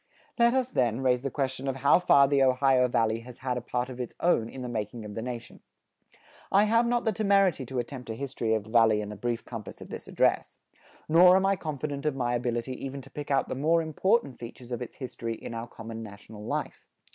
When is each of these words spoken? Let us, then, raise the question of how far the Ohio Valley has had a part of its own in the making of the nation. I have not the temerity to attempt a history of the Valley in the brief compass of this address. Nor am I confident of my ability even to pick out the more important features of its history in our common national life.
Let 0.39 0.55
us, 0.55 0.71
then, 0.71 1.01
raise 1.01 1.21
the 1.21 1.29
question 1.29 1.67
of 1.67 1.75
how 1.75 1.99
far 1.99 2.27
the 2.27 2.41
Ohio 2.41 2.87
Valley 2.87 3.19
has 3.19 3.37
had 3.37 3.55
a 3.55 3.61
part 3.61 3.87
of 3.87 3.99
its 3.99 4.15
own 4.19 4.49
in 4.49 4.63
the 4.63 4.67
making 4.67 5.05
of 5.05 5.13
the 5.13 5.21
nation. 5.21 5.59
I 6.51 6.63
have 6.63 6.87
not 6.87 7.05
the 7.05 7.11
temerity 7.11 7.67
to 7.67 7.77
attempt 7.77 8.09
a 8.09 8.15
history 8.15 8.55
of 8.55 8.63
the 8.63 8.71
Valley 8.71 9.01
in 9.01 9.09
the 9.09 9.15
brief 9.15 9.45
compass 9.45 9.79
of 9.79 9.89
this 9.89 10.07
address. 10.07 10.57
Nor 11.07 11.35
am 11.35 11.45
I 11.45 11.55
confident 11.55 12.07
of 12.07 12.15
my 12.15 12.33
ability 12.33 12.83
even 12.83 13.03
to 13.03 13.11
pick 13.11 13.29
out 13.29 13.47
the 13.47 13.53
more 13.53 13.79
important 13.83 14.39
features 14.39 14.71
of 14.71 14.81
its 14.81 14.95
history 14.95 15.35
in 15.35 15.53
our 15.53 15.67
common 15.67 16.01
national 16.01 16.43
life. 16.43 16.87